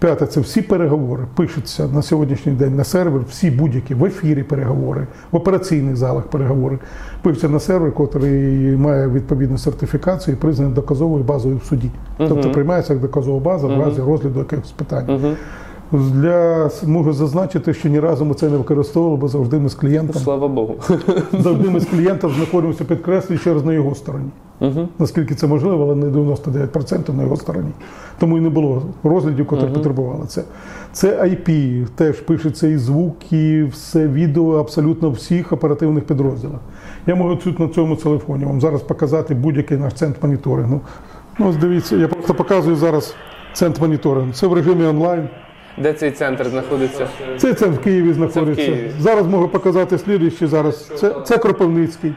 [0.00, 5.06] П'яте, це всі переговори пишуться на сьогоднішній день на сервер, всі будь-які в ефірі переговори,
[5.32, 6.78] в операційних залах переговори.
[7.22, 11.90] Пишуться на сервер, який має відповідну сертифікацію і признаний доказовою базою в суді.
[12.18, 15.10] Тобто приймається як доказова база в разі розгляду якихось питань.
[15.10, 15.34] Угу.
[15.92, 20.22] Для можу зазначити, що ні разу ми це не використовували, бо завжди ми з клієнтом
[20.22, 20.74] Слава Богу.
[21.32, 24.30] завжди ми з клієнтом знаходимося підкреслюю ще раз на його стороні.
[24.60, 24.88] Угу.
[24.98, 27.70] Наскільки це можливо, але не 99% на його стороні.
[28.18, 30.42] Тому і не було розглядів, які потребували це.
[30.92, 36.60] Це IP, теж пишеться і звук, і все відео абсолютно всіх оперативних підрозділах.
[37.06, 40.80] Я можу тут на цьому телефоні вам зараз показати будь-який наш центр моніторингу.
[41.38, 43.14] Ну, ось дивіться, я просто показую зараз
[43.52, 44.32] центр моніторингу.
[44.32, 45.28] Це в режимі онлайн.
[45.78, 47.06] Де цей центр знаходиться?
[47.36, 48.66] Це це в Києві знаходиться.
[48.66, 48.90] Києві.
[48.98, 50.92] Зараз можу показати слідуючий зараз.
[50.96, 52.14] Це, це Кропивницький.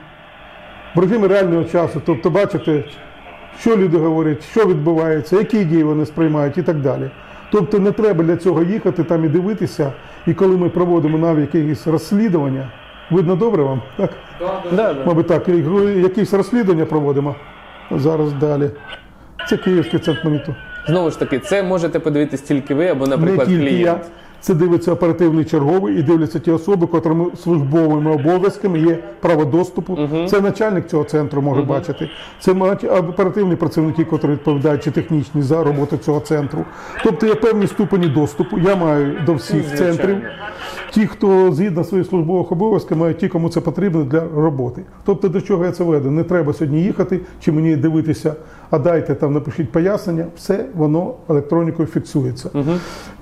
[0.96, 2.02] В реального часу.
[2.06, 2.84] Тобто, бачите,
[3.60, 7.10] що люди говорять, що відбувається, які дії вони сприймають і так далі.
[7.52, 9.92] Тобто не треба для цього їхати там і дивитися.
[10.28, 12.72] І коли ми проводимо навіть якісь розслідування,
[13.12, 13.82] видно добре вам?
[13.98, 14.10] Так?
[14.40, 14.96] Да, да.
[15.06, 15.48] Мабуть, так,
[15.98, 17.36] якісь розслідування проводимо.
[17.92, 18.70] Зараз далі.
[19.50, 20.62] Це Київський центр моніторингу.
[20.88, 23.86] Знову ж таки, це можете подивитись тільки ви або, наприклад, не тільки клієнт.
[23.86, 24.00] я.
[24.44, 29.98] Це дивиться оперативний черговий і дивляться ті особи, котрими службовими обов'язками є право доступу.
[30.28, 32.10] Це начальник цього центру може бачити.
[32.40, 36.66] Це мають оперативні працівники, котрі відповідають чи технічні за роботу цього центру.
[37.04, 38.58] Тобто є певні ступені доступу.
[38.58, 39.94] Я маю до всіх Звичайно.
[39.94, 40.18] центрів.
[40.92, 44.82] Ті, хто згідно своїх службових обов'язків, мають ті, кому це потрібно для роботи.
[45.06, 46.12] Тобто, до чого я це веду?
[46.12, 48.36] Не треба сьогодні їхати чи мені дивитися,
[48.70, 52.50] а дайте там напишіть пояснення, все воно електронікою фіксується.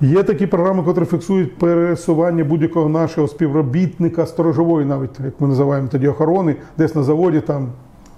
[0.00, 6.08] Є такі програми, які фіксують пересування будь-якого нашого співробітника сторожової, навіть як ми називаємо тоді
[6.08, 7.68] охорони, десь на заводі там.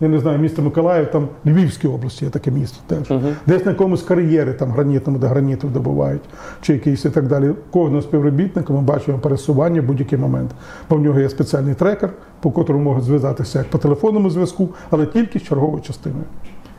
[0.00, 3.18] Я не знаю, місто Миколаїв, там Львівській області є таке місто теж.
[3.46, 6.22] Десь на якомусь кар'єрі, там гранітному, де граніту добувають,
[6.60, 7.50] чи якийсь і так далі.
[7.70, 10.50] Кожного співробітника ми бачимо пересування в будь-який момент.
[10.90, 15.06] Бо в нього є спеціальний трекер, по котрому можуть зв'язатися як по телефонному зв'язку, але
[15.06, 16.24] тільки з черговою частиною.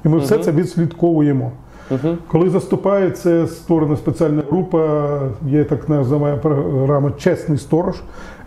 [0.05, 1.51] І ми все це відслідковуємо.
[2.27, 7.95] Коли заступає, це створена спеціальна група, є так називаємо програма Чесний сторож,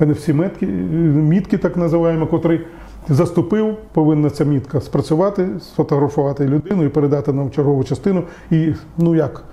[0.00, 2.60] NFC метки, мітки, так називаємо, котрий
[3.08, 8.22] заступив, повинна ця мітка спрацювати, сфотографувати людину і передати нам чергову частину.
[8.50, 9.44] І ну як,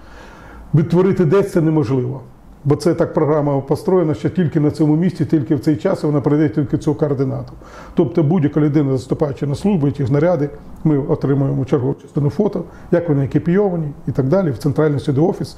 [0.74, 2.21] відтворити десь це неможливо.
[2.65, 6.21] Бо це так програма построєна, що тільки на цьому місці, тільки в цей час вона
[6.21, 7.54] пройде тільки цю координату.
[7.93, 10.49] Тобто будь-яка людина, заступаючи на службу, ті знаряди,
[10.84, 15.58] ми отримуємо чергову частину фото, як вони екіпійовані і так далі, в центральний сюди офіс,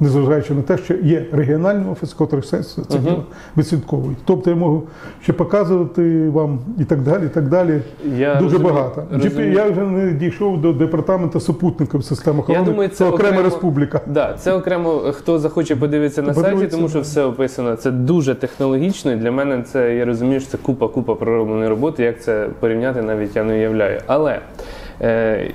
[0.00, 3.24] незважаючи на те, що є регіональний офіс, який все це це діло
[3.56, 4.16] відслідковує.
[4.24, 4.82] Тобто я можу
[5.22, 7.80] ще показувати вам і так далі, і так далі.
[8.16, 9.04] Я Дуже розумію- багато.
[9.12, 9.52] розумію.
[9.52, 12.64] Я вже не дійшов до департаменту супутників систем охорони.
[12.64, 14.00] думаю, це, це окрема окремо- республіка.
[14.06, 17.76] Да, це окремо хто захоче подивитися на сайті, тому що все описано.
[17.76, 19.12] Це дуже технологічно.
[19.12, 22.02] І для мене це я розумію, що це купа купа проробленої роботи.
[22.02, 24.00] Як це порівняти, навіть я не уявляю.
[24.06, 24.40] Але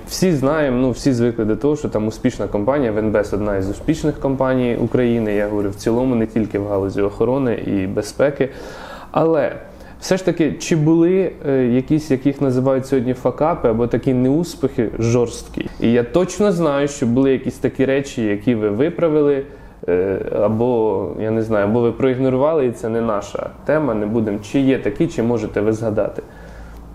[0.07, 2.91] всі знаємо, ну всі звикли до того, що там успішна компанія.
[2.91, 5.33] ВНБС одна із успішних компаній України.
[5.33, 8.49] Я говорю в цілому, не тільки в галузі охорони і безпеки.
[9.11, 9.55] Але
[10.03, 15.69] все ж таки, чи були е, якісь, яких називають сьогодні факапи або такі неуспіхи жорсткі?
[15.79, 19.45] І я точно знаю, що були якісь такі речі, які ви виправили,
[19.87, 23.93] е, або я не знаю, або ви проігнорували, і це не наша тема.
[23.93, 24.39] Не будемо.
[24.51, 26.21] Чи є такі, чи можете ви згадати?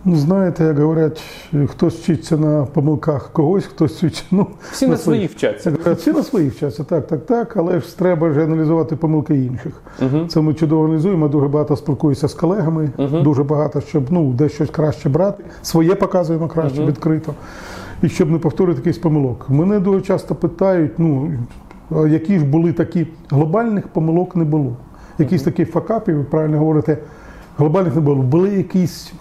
[0.09, 1.23] Ну, знаєте, як говорять,
[1.67, 4.25] хтось вчиться на помилках когось, хтось вчиться.
[4.31, 5.71] Ну, Всі на своїх вчаться.
[5.71, 9.83] Говорять, Всі на своїх вчаться, так, так, так, але ж треба ж аналізувати помилки інших.
[10.29, 11.29] Це ми чудово аналізуємо.
[11.29, 12.91] Дуже багато спілкуюся з колегами,
[13.23, 15.45] дуже багато, щоб ну, десь щось краще брати.
[15.63, 17.35] Своє показуємо краще, відкрито.
[18.03, 19.47] І щоб не повторити якийсь помилок.
[19.49, 21.33] Мене дуже часто питають, ну,
[21.91, 24.77] які ж були такі глобальних помилок не було.
[25.19, 26.99] Якісь такі факапи, ви правильно говорите,
[27.59, 28.23] глобальних не було.
[28.23, 29.13] Були якісь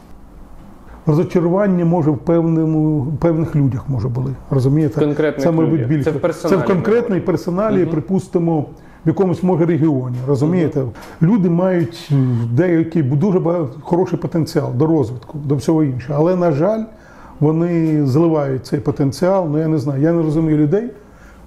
[1.08, 4.32] розочарування, може, в певному, в певних людях може були.
[4.50, 5.00] Розумієте?
[5.00, 6.04] Конкретних це, мабуть, більше.
[6.04, 8.65] Це в персоналі Це в конкретній персоналі, припустимо,
[9.06, 10.17] в якомусь може регіоні.
[10.28, 10.84] Розумієте?
[11.22, 16.20] Люди мають м, деякий дуже багато, хороший потенціал до розвитку, до всього іншого.
[16.20, 16.84] Але, на жаль,
[17.39, 19.48] вони зливають цей потенціал.
[19.52, 20.02] Ну я не знаю.
[20.02, 20.89] Я не розумію людей,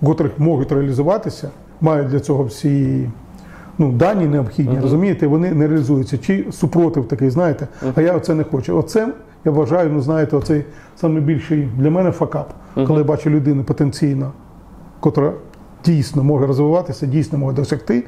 [0.05, 3.09] котрих можуть реалізуватися, мають для цього всі
[3.79, 6.19] ну, дані необхідні, розумієте, вони не реалізуються.
[6.19, 8.77] Чи супротив такий, знаєте, а я оце не хочу.
[8.79, 9.09] Оце
[9.45, 10.65] я вважаю, ну знаєте, оцей
[11.03, 12.53] найбільший для мене факап,
[12.87, 14.33] коли я бачу людину потенційно,
[15.01, 15.33] котра
[15.85, 18.05] дійсно може розвиватися, дійсно може досягти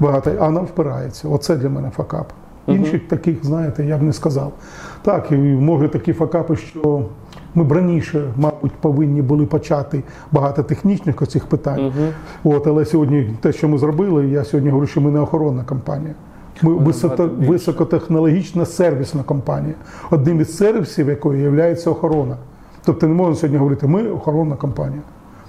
[0.00, 1.28] багато, а вона впирається.
[1.28, 2.32] Оце для мене факап.
[2.66, 4.52] Інших таких, знаєте, я б не сказав.
[5.02, 7.02] Так, і може такі факапи, що
[7.54, 11.92] ми б раніше, мабуть, повинні були почати багато технічних оцих питань.
[12.44, 16.14] От, але сьогодні те, що ми зробили, я сьогодні говорю, що ми не охоронна компанія.
[16.62, 19.74] Ми високо, високотехнологічна сервісна компанія,
[20.10, 22.36] одним із сервісів якої є охорона.
[22.84, 25.02] Тобто не можна сьогодні говорити, ми охоронна компанія.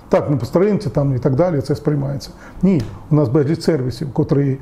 [0.09, 2.29] Так, ми постараємося там і так далі, це сприймається.
[2.61, 4.57] Ні, у нас безліч сервісів, котрі.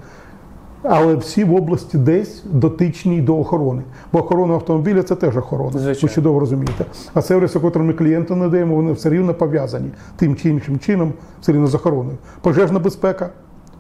[0.84, 3.82] Але всі в області десь дотичні до охорони.
[4.13, 5.71] Бо охорона автомобіля це теж охорона.
[5.71, 5.99] Звичайно.
[6.03, 6.86] Ви чудово розумієте.
[7.13, 11.51] А сервіси, котрі ми клієнту надаємо, вони все рівно пов'язані тим чи іншим чином, все
[11.51, 12.17] рівно з охороною.
[12.41, 13.29] Пожежна безпека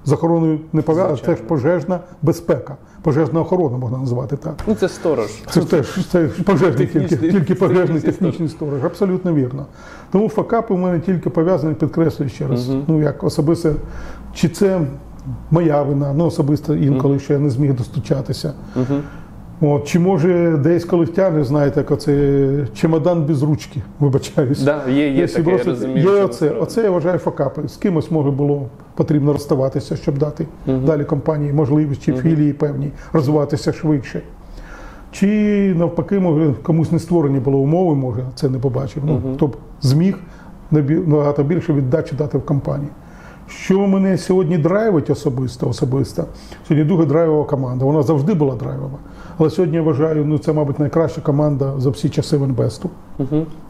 [0.05, 2.75] з охороною не пов'язана, це ж пожежна безпека.
[3.01, 4.55] Пожежна охорона можна назвати так.
[4.67, 5.31] Ну це сторож.
[5.51, 8.83] Це ж теж це пожежний, тільки, тільки пожежний технічний сторож.
[8.83, 9.65] Абсолютно вірно.
[10.11, 12.69] Тому факапи у мене тільки пов'язані, підкреслюю ще раз.
[12.87, 13.73] Ну як особисто,
[14.33, 14.81] чи це
[15.51, 18.53] моя вина, ну особисто інколи, що я не зміг достучатися.
[19.61, 24.61] От, чи може десь коли втягне, знаєте, як оце чемодан без ручки, вибачаюсь.
[24.61, 26.15] Да, є, є Якщо таке, я розумію.
[26.15, 27.67] Є оце, оце я вважаю факапи.
[27.67, 33.73] З кимось може було потрібно розставатися, щоб дати далі компанії можливість чи філії певні розвиватися
[33.73, 34.21] швидше.
[35.11, 35.27] Чи
[35.77, 39.03] навпаки, може, комусь не створені були умови, може, це не побачив.
[39.05, 40.17] Ну, хто б зміг
[40.71, 42.89] набагато більше віддачі дати в компанії.
[43.57, 46.25] Що мене сьогодні драйвить особисто, особисто,
[46.67, 47.85] сьогодні дуже драйвова команда.
[47.85, 48.97] Вона завжди була драйвова.
[49.37, 52.89] Але сьогодні я вважаю, ну це, мабуть, найкраща команда за всі часи Венбесту.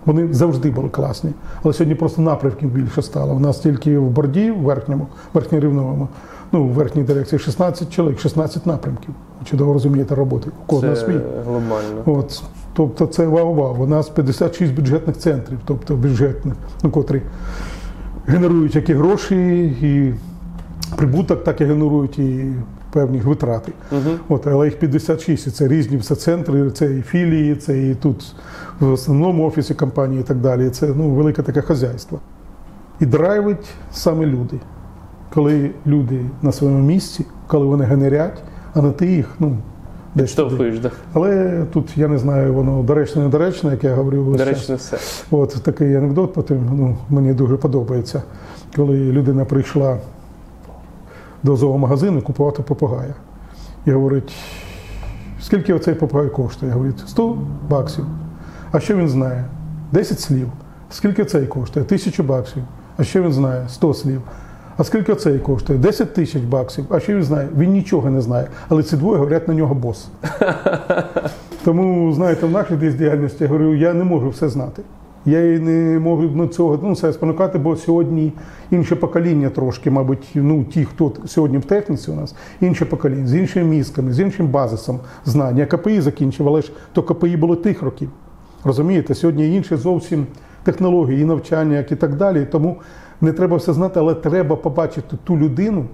[0.05, 1.29] Вони завжди були класні.
[1.63, 3.33] Але сьогодні просто напрямків більше стало.
[3.33, 6.07] У нас тільки в борді, в верхньому, верхньорівневому,
[6.51, 9.13] ну, в верхній дирекції 16 чоловік, 16 напрямків.
[9.45, 10.49] Чудово розумієте роботи.
[10.63, 11.19] У кожного свій.
[11.45, 12.01] глобально.
[12.05, 12.43] От,
[12.73, 13.83] тобто це вау-вау.
[13.83, 17.21] У нас 56 бюджетних центрів, тобто бюджетних, ну, котрі
[18.27, 20.13] генерують як і гроші, і
[20.95, 22.53] прибуток, так і генерують і
[22.91, 23.71] певні витрати.
[24.29, 28.35] От, але їх 56, і це різні все центри, це і філії, це і тут
[28.79, 30.69] в основному офісі компанії і так далі.
[30.69, 32.19] Це ну, велике таке хазяйство.
[32.99, 34.59] І драйвить саме люди.
[35.33, 39.57] Коли люди на своєму місці, коли вони генерять, а не ти їх, ну,
[40.15, 40.31] десь.
[40.31, 40.91] Штовхуєш, да.
[41.13, 44.23] Але тут я не знаю, воно доречно, недоречно, як я говорив.
[44.23, 44.53] весь До час.
[44.59, 44.97] речі, не все.
[45.31, 48.23] От такий анекдот, потім ну, мені дуже подобається,
[48.75, 49.97] коли людина прийшла
[51.43, 53.13] до зоомагазину купувати попугая.
[53.85, 54.33] І говорить,
[55.41, 56.69] скільки оцей попугай коштує?
[56.69, 57.37] Я говорю, 100
[57.69, 58.05] баксів.
[58.71, 59.45] А що він знає?
[59.91, 60.47] 10 слів.
[60.89, 61.85] Скільки цей коштує?
[61.85, 62.63] Тисячу баксів.
[62.97, 63.65] А що він знає?
[63.69, 64.21] 100 слів.
[64.77, 65.79] А скільки цей коштує?
[65.79, 66.85] 10 тисяч баксів.
[66.89, 67.47] А що він знає?
[67.57, 68.47] Він нічого не знає.
[68.69, 70.07] Але ці двоє говорять на нього бос.
[71.63, 74.81] Тому, знаєте, в нашій десь діяльності я говорю, я не можу все знати.
[75.25, 78.33] Я і не можу ну, цього ну, це спонукати, бо сьогодні
[78.71, 83.35] інше покоління трошки, мабуть, ну ті, хто сьогодні в техніці у нас, інше покоління, з
[83.35, 85.57] іншими мізками, з іншим базисом знань.
[85.57, 88.09] Я КПІ закінчив, але ж то КПІ було тих років.
[88.63, 90.25] Розумієте, сьогодні інші зовсім
[90.63, 92.47] технології, і навчання, як і так далі.
[92.51, 92.77] Тому
[93.23, 95.85] не треба все знати, але треба побачити ту людину,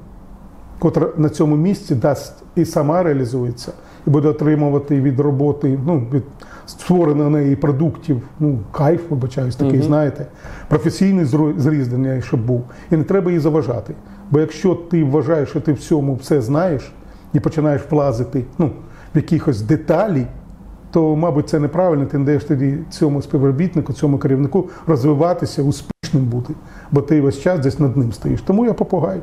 [0.80, 3.72] котра на цьому місці дасть і сама реалізується,
[4.08, 6.24] і буде отримувати від роботи, ну, від
[6.66, 10.26] створених неї продуктів, ну, кайф, вибачаюсь, такий, знаєте,
[10.68, 11.26] професійний
[11.58, 12.64] зрізнення, щоб був.
[12.92, 13.94] І не треба її заважати.
[14.32, 16.92] Бо якщо ти вважаєш, що ти в цьому все знаєш
[17.34, 18.72] і починаєш влазити ну,
[19.16, 20.26] в якихось деталі,
[20.92, 26.54] то, мабуть, це неправильно, ти не даєш тоді цьому співробітнику, цьому керівнику розвиватися, успішним бути,
[26.92, 28.42] бо ти весь час десь над ним стоїш.
[28.42, 29.22] Тому я попугай.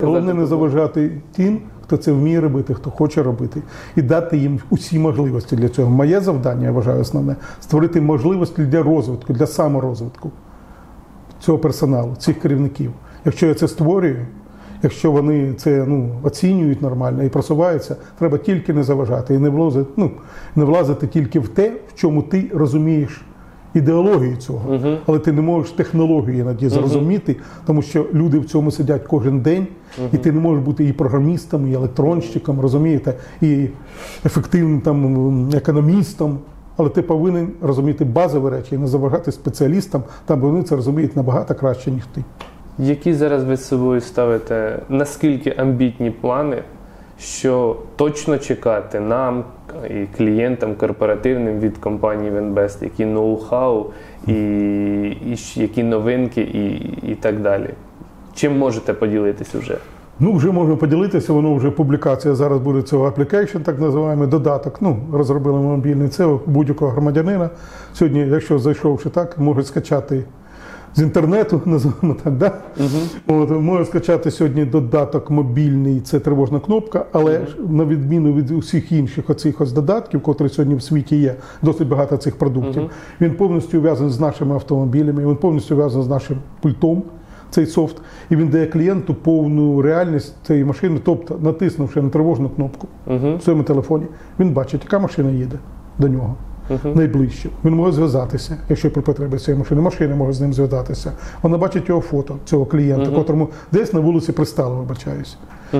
[0.00, 3.62] Головне не заважати тим, хто це вміє робити, хто хоче робити,
[3.96, 5.90] і дати їм усі можливості для цього.
[5.90, 10.30] Моє завдання, я вважаю, основне створити можливості для розвитку, для саморозвитку
[11.40, 12.92] цього персоналу, цих керівників.
[13.24, 14.26] Якщо я це створюю,
[14.82, 19.90] якщо вони це ну, оцінюють нормально і просуваються, треба тільки не заважати і не влазити,
[19.96, 20.10] ну,
[20.56, 23.22] не влазити тільки в те, в чому ти розумієш
[23.74, 27.36] ідеологію цього, але ти не можеш технологію іноді зрозуміти,
[27.66, 29.66] тому що люди в цьому сидять кожен день,
[30.12, 33.68] і ти не можеш бути і програмістом, і електронщиком, розумієте, і
[34.24, 36.38] ефективним там економістом.
[36.78, 41.54] Але ти повинен розуміти базові речі і не заважати спеціалістам, там вони це розуміють набагато
[41.54, 42.24] краще, ніж ти.
[42.78, 46.62] Які зараз ви з собою ставите наскільки амбітні плани,
[47.18, 49.44] що точно чекати нам
[49.90, 53.84] і клієнтам корпоративним від компанії Венбест, які ноу-хау,
[54.26, 56.68] і, і які новинки, і,
[57.12, 57.68] і так далі?
[58.34, 59.76] Чим можете поділитись уже?
[60.20, 64.82] Ну, вже можна поділитися, воно вже публікація зараз буде цього application, так називаємо, додаток.
[64.82, 67.50] Ну, розробили мобільний це будь-якого громадянина.
[67.92, 70.24] Сьогодні, якщо зайшовши так, можуть скачати
[70.96, 72.52] з інтернету, називаємо так, да?
[73.26, 78.92] От, можуть скачати сьогодні додаток мобільний, це тривожна кнопка, але ж на відміну від усіх
[78.92, 83.78] інших оцих ось додатків, котрі сьогодні в світі є, досить багато цих продуктів, він повністю
[83.78, 87.02] ув'язаний з нашими автомобілями, він повністю ув'язаний з нашим пультом
[87.50, 87.96] цей софт,
[88.30, 92.88] і він дає клієнту повну реальність цієї машини, тобто натиснувши на тривожну кнопку
[93.38, 94.06] в своєму телефоні,
[94.40, 95.58] він бачить, яка машина їде
[95.98, 96.36] до нього.
[96.94, 97.48] Найближче.
[97.64, 99.80] Він може зв'язатися, якщо при потребі цієї машини.
[99.80, 101.12] Машина може з ним зв'язатися.
[101.42, 105.36] Вона бачить його фото, цього клієнта, котрому десь на вулиці пристало, вибачаюсь.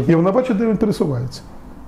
[0.09, 1.40] І вона бачить, де він пересувається.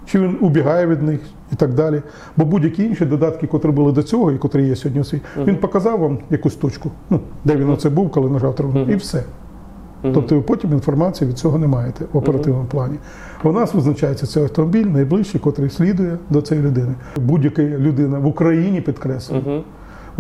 [0.07, 1.21] Чи він убігає від них
[1.53, 2.03] і так далі.
[2.37, 5.57] Бо будь-які інші додатки, котрі були до цього і котрі є сьогодні у світі, він
[5.57, 9.25] показав вам якусь точку, ну, де він оце був, коли нажав тривогу, і все.
[10.03, 12.99] Тобто ви потім інформації від цього не маєте в оперативному плані.
[13.45, 16.95] У нас визначається цей автомобіль найближчий, котрий слідує до цієї людини.
[17.17, 19.63] Будь-яка людина в Україні підкреслює.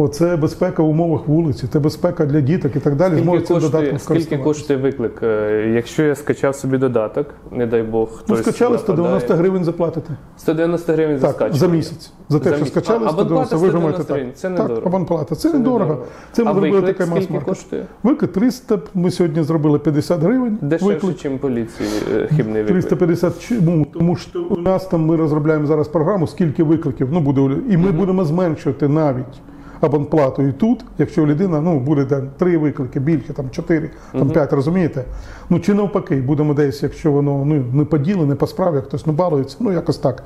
[0.00, 3.12] Оце безпека в умовах вулиці, це безпека для діток і так далі.
[3.14, 5.22] Скільки коштує, додатком скільки коштує виклик?
[5.22, 9.40] Е, Якщо я скачав собі додаток, не дай Бог, Ну, скачали 190 нападає.
[9.40, 10.16] гривень заплатите.
[10.36, 12.12] 190 гривень за Так, за місяць.
[12.28, 12.72] За те, За що місяць.
[12.84, 14.30] скачали А, 190, ви вже маєте 190 гривень.
[14.30, 14.38] так.
[14.38, 14.86] Це так, недорого.
[14.86, 15.34] абонплата.
[15.34, 15.78] Це, Це недорого.
[15.84, 16.06] недорого.
[16.32, 17.48] Це ми А зробили виклик таке скільки мас-маркет.
[17.48, 17.84] коштує?
[18.02, 20.58] Виклик 300, ми сьогодні зробили 50 гривень.
[20.62, 22.72] Дешевше, ніж поліції е, хибний виклик.
[22.72, 23.86] 350 чому?
[23.92, 27.92] Тому що у нас там ми розробляємо зараз програму, скільки викликів ну, буде, і ми
[27.92, 29.40] будемо зменшувати навіть
[29.80, 34.52] абонплату і тут, якщо людина ну, буде там, три виклики, більше, там, чотири, там, п'ять,
[34.52, 35.04] розумієте?
[35.50, 39.06] Ну чи навпаки, будемо десь, якщо воно ну, не по ділу, не по справі, хтось
[39.06, 40.24] не балується, ну якось так.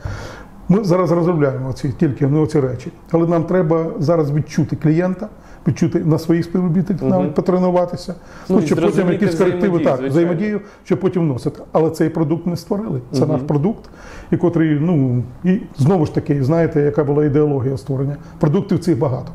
[0.68, 2.92] Ми зараз розробляємо ці тільки ну, ці речі.
[3.10, 5.28] Але нам треба зараз відчути клієнта,
[5.68, 8.14] відчути на своїх співробітників навіть потренуватися.
[8.48, 11.62] Ну, Ну, щоб потім якісь корективи так, взаємодію, щоб потім вносити.
[11.72, 13.00] Але цей продукт ми створили.
[13.12, 13.90] Це наш продукт,
[14.30, 18.16] і котрий, ну і знову ж таки, знаєте, яка була ідеологія створення.
[18.38, 19.32] Продуктів цих багато.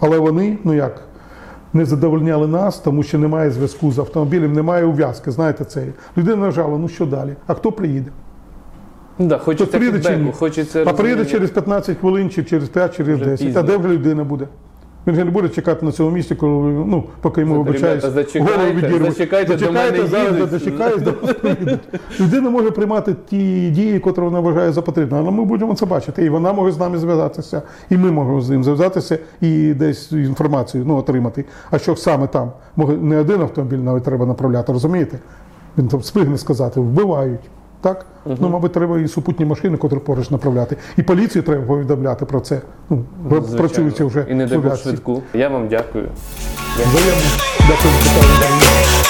[0.00, 1.02] Але вони, ну як,
[1.72, 5.30] не задовольняли нас, тому що немає зв'язку з автомобілем, немає ув'язки.
[5.30, 7.34] Знаєте, це людина нажала, ну що далі?
[7.46, 8.10] А хто приїде?
[9.18, 10.32] Да, хочеться приїде чи ні?
[10.32, 11.30] хочеться А приїде розуміння.
[11.30, 13.46] через 15 хвилин, чи через 5, через Вже 10.
[13.46, 13.60] пізно.
[13.60, 14.46] А де вже людина буде?
[15.06, 18.72] Він же не буде чекати на цьому місці, коли ну, поки йому вибачають, зачекайте, голову
[18.76, 19.12] відірвуть.
[19.12, 20.50] зачекайте, до мене зараз, їдуть.
[20.50, 21.14] дочекаюсь, до.
[22.20, 26.24] Людина може приймати ті дії, які вона вважає за потрібне, але ми будемо це бачити.
[26.24, 30.84] І вона може з нами зв'язатися, і ми можемо з ним зв'язатися і десь інформацію
[30.86, 31.44] ну, отримати.
[31.70, 32.52] А що саме там?
[32.76, 35.18] Може, не один автомобіль навіть треба направляти, розумієте?
[35.78, 37.40] Він там встигне сказати, вбивають.
[37.80, 38.06] Так?
[38.40, 40.76] Ну, мабуть, треба і супутні машини, котрі поруч направляти.
[40.96, 42.60] І поліцію треба повідомляти про це.
[42.90, 45.22] Ну, працюється працюються вже І не дай швидку.
[45.34, 46.08] Я вам дякую.
[46.76, 47.22] Взаємно.
[47.60, 49.07] Дякую за питання.